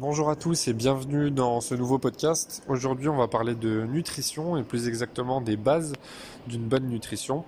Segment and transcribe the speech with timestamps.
[0.00, 2.62] Bonjour à tous et bienvenue dans ce nouveau podcast.
[2.68, 5.92] Aujourd'hui, on va parler de nutrition et plus exactement des bases
[6.46, 7.44] d'une bonne nutrition.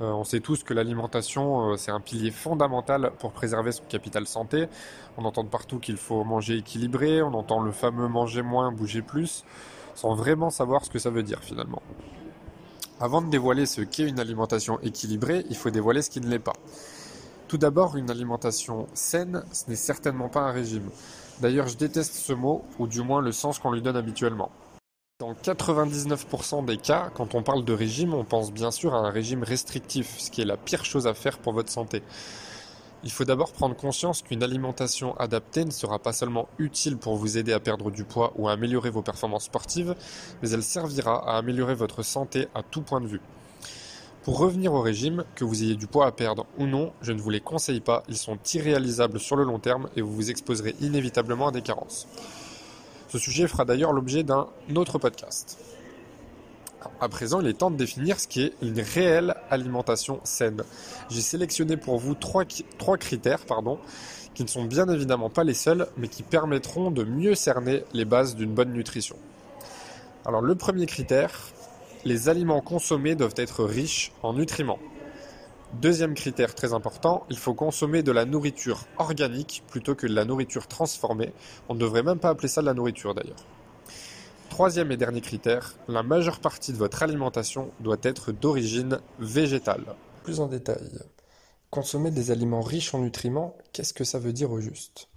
[0.00, 4.26] Euh, on sait tous que l'alimentation, euh, c'est un pilier fondamental pour préserver son capital
[4.26, 4.66] santé.
[5.16, 9.44] On entend partout qu'il faut manger équilibré, on entend le fameux manger moins, bouger plus,
[9.94, 11.82] sans vraiment savoir ce que ça veut dire finalement.
[12.98, 16.40] Avant de dévoiler ce qu'est une alimentation équilibrée, il faut dévoiler ce qui ne l'est
[16.40, 16.54] pas.
[17.46, 20.90] Tout d'abord, une alimentation saine, ce n'est certainement pas un régime.
[21.40, 24.50] D'ailleurs, je déteste ce mot, ou du moins le sens qu'on lui donne habituellement.
[25.20, 29.10] Dans 99% des cas, quand on parle de régime, on pense bien sûr à un
[29.10, 32.02] régime restrictif, ce qui est la pire chose à faire pour votre santé.
[33.04, 37.36] Il faut d'abord prendre conscience qu'une alimentation adaptée ne sera pas seulement utile pour vous
[37.36, 39.94] aider à perdre du poids ou à améliorer vos performances sportives,
[40.42, 43.20] mais elle servira à améliorer votre santé à tout point de vue.
[44.24, 47.20] Pour revenir au régime, que vous ayez du poids à perdre ou non, je ne
[47.20, 50.74] vous les conseille pas, ils sont irréalisables sur le long terme et vous vous exposerez
[50.80, 52.08] inévitablement à des carences.
[53.08, 55.58] Ce sujet fera d'ailleurs l'objet d'un autre podcast.
[57.02, 60.62] À présent, il est temps de définir ce qui est une réelle alimentation saine.
[61.10, 62.44] J'ai sélectionné pour vous trois,
[62.78, 63.78] trois critères pardon,
[64.32, 68.06] qui ne sont bien évidemment pas les seuls, mais qui permettront de mieux cerner les
[68.06, 69.16] bases d'une bonne nutrition.
[70.24, 71.52] Alors le premier critère,
[72.04, 74.78] les aliments consommés doivent être riches en nutriments.
[75.80, 80.24] Deuxième critère très important, il faut consommer de la nourriture organique plutôt que de la
[80.24, 81.32] nourriture transformée.
[81.68, 83.44] On ne devrait même pas appeler ça de la nourriture d'ailleurs.
[84.50, 89.96] Troisième et dernier critère, la majeure partie de votre alimentation doit être d'origine végétale.
[90.22, 90.90] Plus en détail,
[91.70, 95.08] consommer des aliments riches en nutriments, qu'est-ce que ça veut dire au juste?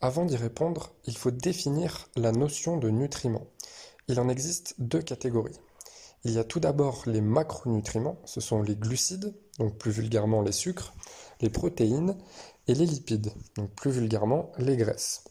[0.00, 3.48] Avant d'y répondre, il faut définir la notion de nutriments.
[4.08, 5.58] Il en existe deux catégories.
[6.24, 10.52] Il y a tout d'abord les macronutriments, ce sont les glucides, donc plus vulgairement les
[10.52, 10.94] sucres,
[11.42, 12.16] les protéines
[12.66, 15.24] et les lipides, donc plus vulgairement les graisses.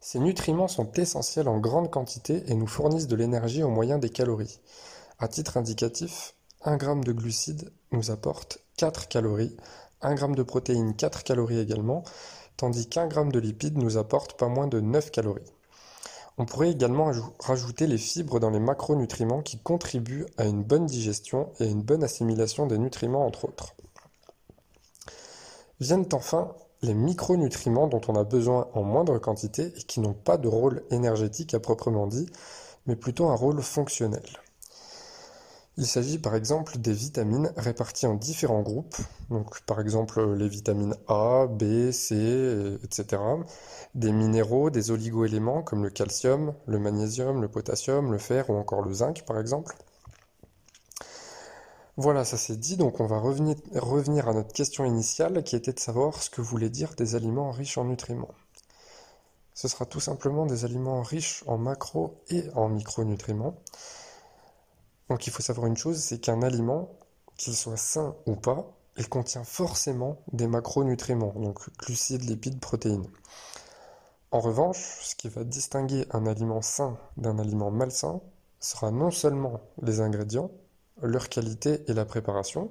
[0.00, 4.10] Ces nutriments sont essentiels en grande quantité et nous fournissent de l'énergie au moyen des
[4.10, 4.60] calories.
[5.18, 9.56] À titre indicatif, 1 g de glucides nous apporte 4 calories,
[10.02, 12.04] 1 g de protéines 4 calories également,
[12.58, 15.52] tandis qu'un g de lipides nous apporte pas moins de 9 calories.
[16.38, 21.50] On pourrait également rajouter les fibres dans les macronutriments qui contribuent à une bonne digestion
[21.60, 23.74] et une bonne assimilation des nutriments entre autres.
[25.80, 30.38] Viennent enfin les micronutriments dont on a besoin en moindre quantité et qui n'ont pas
[30.38, 32.26] de rôle énergétique à proprement dit,
[32.86, 34.24] mais plutôt un rôle fonctionnel.
[35.80, 38.98] Il s'agit par exemple des vitamines réparties en différents groupes,
[39.30, 43.22] donc par exemple les vitamines A, B, C, etc.
[43.94, 48.82] Des minéraux, des oligoéléments comme le calcium, le magnésium, le potassium, le fer ou encore
[48.82, 49.74] le zinc par exemple.
[51.96, 55.72] Voilà, ça c'est dit, donc on va revenir, revenir à notre question initiale qui était
[55.72, 58.34] de savoir ce que voulait dire des aliments riches en nutriments.
[59.54, 63.56] Ce sera tout simplement des aliments riches en macro et en micronutriments.
[65.10, 66.88] Donc il faut savoir une chose, c'est qu'un aliment,
[67.36, 73.08] qu'il soit sain ou pas, il contient forcément des macronutriments, donc glucides, lipides, protéines.
[74.30, 78.20] En revanche, ce qui va distinguer un aliment sain d'un aliment malsain
[78.60, 80.52] sera non seulement les ingrédients,
[81.02, 82.70] leur qualité et la préparation,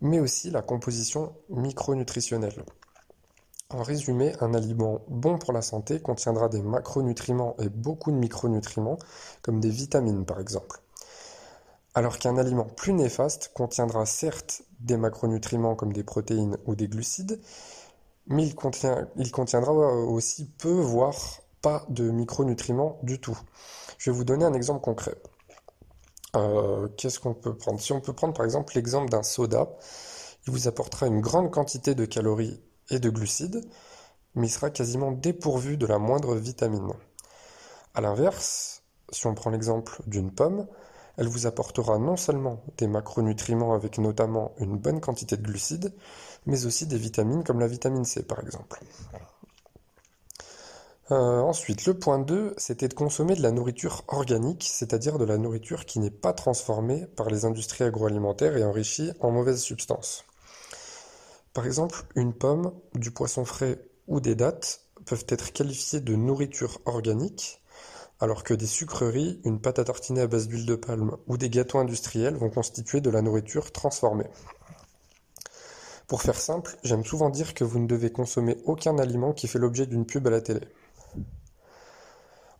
[0.00, 2.64] mais aussi la composition micronutritionnelle.
[3.68, 8.98] En résumé, un aliment bon pour la santé contiendra des macronutriments et beaucoup de micronutriments,
[9.42, 10.82] comme des vitamines par exemple.
[11.94, 17.40] Alors qu'un aliment plus néfaste contiendra certes des macronutriments comme des protéines ou des glucides,
[18.26, 23.38] mais il, contiendra aussi peu, voire pas de micronutriments du tout.
[23.98, 25.16] Je vais vous donner un exemple concret.
[26.34, 27.80] Euh, qu'est-ce qu'on peut prendre?
[27.80, 29.68] Si on peut prendre par exemple l'exemple d'un soda,
[30.46, 32.60] il vous apportera une grande quantité de calories
[32.90, 33.68] et de glucides,
[34.34, 36.92] mais il sera quasiment dépourvu de la moindre vitamine.
[37.94, 40.66] A l'inverse, si on prend l'exemple d'une pomme,
[41.16, 45.92] elle vous apportera non seulement des macronutriments avec notamment une bonne quantité de glucides,
[46.46, 48.80] mais aussi des vitamines comme la vitamine C par exemple.
[51.10, 55.36] Euh, ensuite, le point 2, c'était de consommer de la nourriture organique, c'est-à-dire de la
[55.36, 60.24] nourriture qui n'est pas transformée par les industries agroalimentaires et enrichie en mauvaises substances.
[61.52, 66.80] Par exemple, une pomme, du poisson frais ou des dattes peuvent être qualifiées de nourriture
[66.86, 67.61] organique
[68.22, 71.50] alors que des sucreries, une pâte à tartiner à base d'huile de palme ou des
[71.50, 74.28] gâteaux industriels vont constituer de la nourriture transformée.
[76.06, 79.58] Pour faire simple, j'aime souvent dire que vous ne devez consommer aucun aliment qui fait
[79.58, 80.60] l'objet d'une pub à la télé.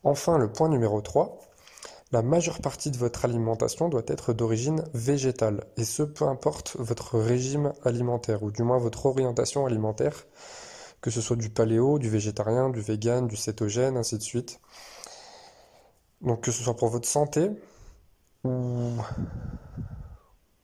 [0.03, 1.39] Enfin, le point numéro 3,
[2.11, 7.21] la majeure partie de votre alimentation doit être d'origine végétale, et ce peu importe votre
[7.21, 10.27] régime alimentaire, ou du moins votre orientation alimentaire,
[11.01, 14.59] que ce soit du paléo, du végétarien, du vegan, du cétogène, ainsi de suite.
[16.23, 17.51] Donc que ce soit pour votre santé
[18.45, 18.93] ou,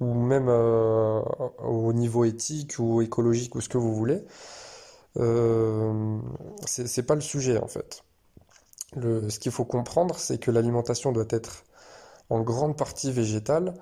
[0.00, 1.20] même euh,
[1.58, 4.25] au niveau éthique ou écologique ou ce que vous voulez,
[5.16, 6.19] euh,
[6.66, 8.05] c'est pas le sujet en fait.
[8.94, 11.64] Ce qu'il faut comprendre, c'est que l'alimentation doit être
[12.31, 13.75] en grande partie végétale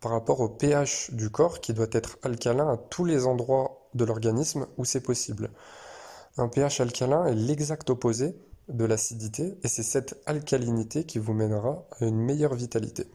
[0.00, 4.04] par rapport au pH du corps qui doit être alcalin à tous les endroits de
[4.04, 5.50] l'organisme où c'est possible.
[6.36, 8.36] Un pH alcalin est l'exact opposé
[8.72, 13.06] de l'acidité et c'est cette alcalinité qui vous mènera à une meilleure vitalité.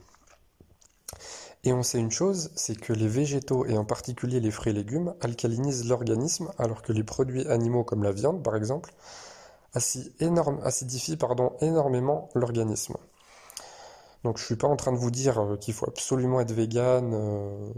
[1.64, 4.76] Et on sait une chose, c'est que les végétaux et en particulier les fruits et
[4.76, 8.94] légumes alcalinisent l'organisme alors que les produits animaux comme la viande par exemple
[9.74, 11.18] acidifient
[11.62, 12.96] énormément l'organisme.
[14.24, 17.14] Donc je suis pas en train de vous dire euh, qu'il faut absolument être vegan
[17.14, 17.74] euh,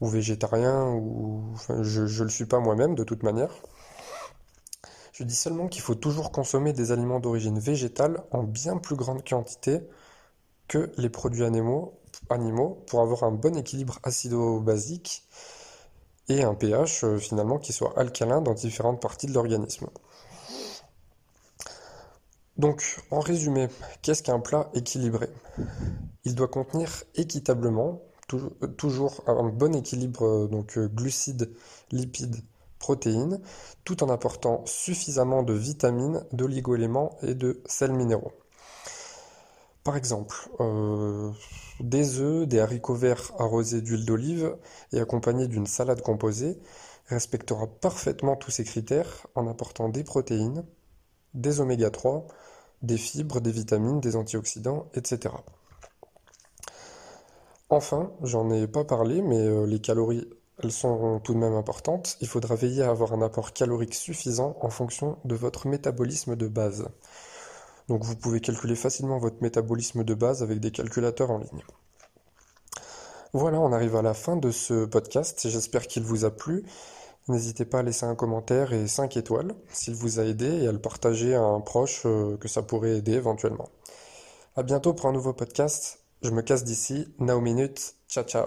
[0.00, 3.50] ou végétarien ou je, je le suis pas moi-même de toute manière.
[5.12, 9.22] Je dis seulement qu'il faut toujours consommer des aliments d'origine végétale en bien plus grande
[9.28, 9.82] quantité
[10.68, 11.98] que les produits animaux,
[12.86, 15.24] pour avoir un bon équilibre acido-basique
[16.28, 19.88] et un pH euh, finalement qui soit alcalin dans différentes parties de l'organisme.
[22.56, 23.68] Donc, en résumé,
[24.00, 25.28] qu'est-ce qu'un plat équilibré?
[26.24, 28.00] Il doit contenir équitablement,
[28.78, 31.50] toujours un bon équilibre euh, donc euh, glucides,
[31.90, 32.42] lipides,
[32.82, 33.40] protéines,
[33.84, 38.32] tout en apportant suffisamment de vitamines, d'oligoéléments et de sels minéraux.
[39.84, 41.30] Par exemple, euh,
[41.78, 44.56] des œufs, des haricots verts arrosés d'huile d'olive
[44.92, 46.58] et accompagnés d'une salade composée
[47.06, 50.64] respectera parfaitement tous ces critères en apportant des protéines,
[51.34, 52.26] des oméga 3,
[52.82, 55.34] des fibres, des vitamines, des antioxydants, etc.
[57.70, 60.28] Enfin, j'en ai pas parlé, mais euh, les calories
[60.62, 64.56] elles sont tout de même importantes, il faudra veiller à avoir un apport calorique suffisant
[64.60, 66.88] en fonction de votre métabolisme de base.
[67.88, 71.64] Donc vous pouvez calculer facilement votre métabolisme de base avec des calculateurs en ligne.
[73.32, 76.64] Voilà, on arrive à la fin de ce podcast, j'espère qu'il vous a plu.
[77.28, 80.72] N'hésitez pas à laisser un commentaire et 5 étoiles s'il vous a aidé et à
[80.72, 83.68] le partager à un proche euh, que ça pourrait aider éventuellement.
[84.56, 86.00] À bientôt pour un nouveau podcast.
[86.22, 87.08] Je me casse d'ici.
[87.18, 87.94] Now minute.
[88.08, 88.40] Ciao ciao.